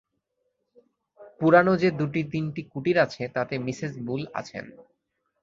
পুরানো 1.39 1.73
যে 1.75 1.89
দু-তিনটি 1.91 2.61
কুটীর 2.71 2.97
আছে, 2.97 3.23
তাতে 3.35 3.55
মিসেস 3.57 3.93
বুল 4.05 4.21
আছেন। 4.33 4.65